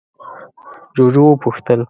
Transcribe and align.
جُوجُو 0.95 1.23
وپوښتل: 1.29 1.79